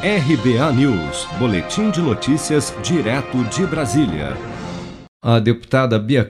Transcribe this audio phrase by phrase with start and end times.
[0.00, 4.36] RBA News, Boletim de Notícias, direto de Brasília.
[5.20, 6.22] A deputada Bia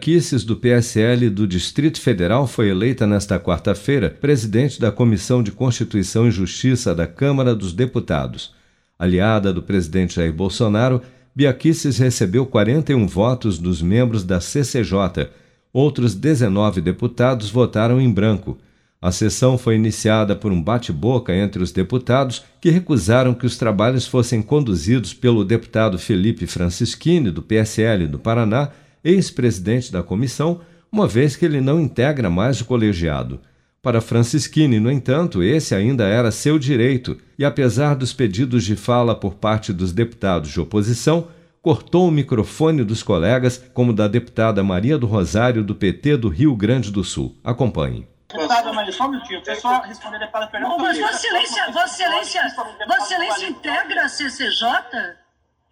[0.46, 6.30] do PSL do Distrito Federal, foi eleita nesta quarta-feira presidente da Comissão de Constituição e
[6.30, 8.54] Justiça da Câmara dos Deputados.
[8.98, 11.02] Aliada do presidente Jair Bolsonaro,
[11.34, 11.54] Bia
[11.98, 15.28] recebeu 41 votos dos membros da CCJ.
[15.74, 18.56] Outros 19 deputados votaram em branco.
[19.00, 24.08] A sessão foi iniciada por um bate-boca entre os deputados que recusaram que os trabalhos
[24.08, 28.70] fossem conduzidos pelo deputado Felipe Francischini, do PSL do Paraná,
[29.04, 33.38] ex-presidente da comissão, uma vez que ele não integra mais o colegiado.
[33.80, 39.14] Para Francischini, no entanto, esse ainda era seu direito e, apesar dos pedidos de fala
[39.14, 41.28] por parte dos deputados de oposição,
[41.62, 46.56] cortou o microfone dos colegas, como da deputada Maria do Rosário, do PT do Rio
[46.56, 47.36] Grande do Sul.
[47.44, 48.04] Acompanhe.
[48.30, 50.76] Deputada, mas só um minutinho, deixa eu só responder a deputada Fernanda.
[50.78, 52.54] Mas Vossa Excelência, Vossa Excelência,
[52.86, 54.68] Vossa Excelência integra a CCJ?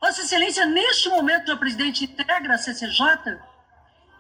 [0.01, 3.39] Vossa Excelência, neste momento, o presidente integra a CCJ?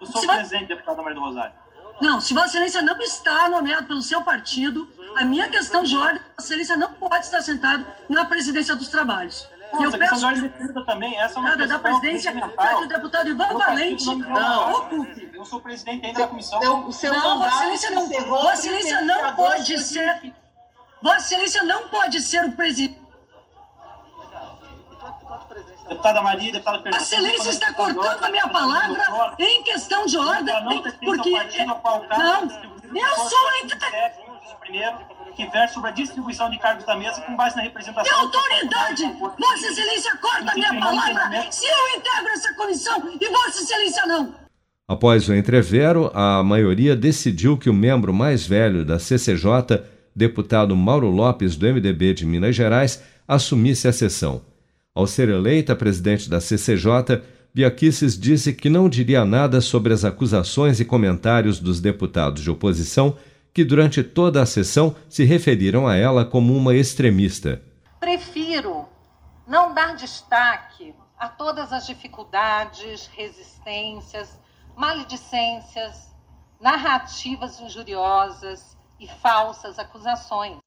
[0.01, 1.55] Eu sou se presidente, deputada Maria do Rosário.
[1.98, 6.21] Não, se Vossa Excelência não está nomeado pelo seu partido, a minha questão de ordem,
[6.37, 9.48] Vossa Excelência não pode estar sentado na presidência dos trabalhos.
[9.72, 14.98] Eu peço de também, essa é uma da presidência do deputado Ivan Valente não.
[15.33, 16.86] Eu sou presidente ainda da comissão.
[16.86, 20.34] O seu não, Vossa Excelência não, Vossa Excelência não pode ser.
[21.03, 23.06] Vossa Excelência não pode ser o presidente.
[25.89, 26.97] Deputada Maria, deputada Fernanda.
[26.97, 31.31] A excelência está cortando a minha palavra em questão de ordem, porque...
[31.31, 32.42] Não,
[32.92, 33.39] eu sou...
[34.61, 34.97] Primeiro,
[35.34, 38.05] que versa sobre a distribuição de cargos da mesa com base na representação...
[38.05, 39.05] Que autoridade!
[39.19, 44.34] Vossa Excelência corta a minha palavra se eu integro essa comissão e Vossa Excelência não!
[44.88, 49.83] Após o entrevero, a maioria decidiu que o membro mais velho da CCJ,
[50.14, 54.42] deputado Mauro Lopes, do MDB de Minas Gerais, assumisse a sessão.
[54.94, 57.20] Ao ser eleita presidente da CCJ,
[57.53, 63.16] Biaquices disse que não diria nada sobre as acusações e comentários dos deputados de oposição
[63.56, 67.62] que durante toda a sessão se referiram a ela como uma extremista.
[67.99, 68.87] Prefiro
[69.47, 74.39] não dar destaque a todas as dificuldades, resistências,
[74.77, 76.15] maledicências,
[76.61, 80.59] narrativas injuriosas e falsas acusações.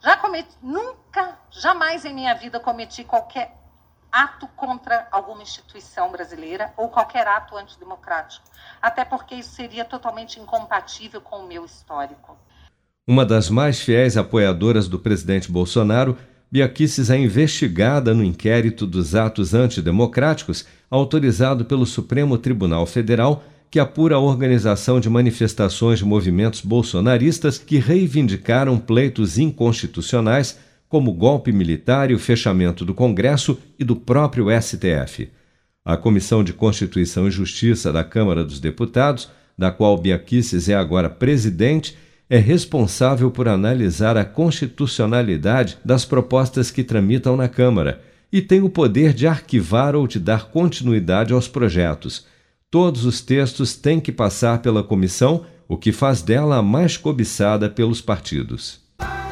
[0.00, 3.58] Já cometi, nunca, jamais em minha vida cometi qualquer
[4.12, 8.46] ato contra alguma instituição brasileira ou qualquer ato antidemocrático,
[8.86, 12.38] até porque isso seria totalmente incompatível com o meu histórico.
[13.04, 16.16] Uma das mais fiéis apoiadoras do presidente Bolsonaro,
[16.48, 24.14] Biaquices é investigada no inquérito dos atos antidemocráticos autorizado pelo Supremo Tribunal Federal, que apura
[24.14, 30.56] a organização de manifestações de movimentos bolsonaristas que reivindicaram pleitos inconstitucionais
[30.88, 35.28] como golpe militar e o fechamento do Congresso e do próprio STF.
[35.86, 41.08] A Comissão de Constituição e Justiça da Câmara dos Deputados, da qual Biaquices é agora
[41.08, 41.96] presidente,
[42.28, 48.02] é responsável por analisar a constitucionalidade das propostas que tramitam na Câmara
[48.32, 52.26] e tem o poder de arquivar ou de dar continuidade aos projetos.
[52.68, 57.70] Todos os textos têm que passar pela comissão, o que faz dela a mais cobiçada
[57.70, 58.85] pelos partidos.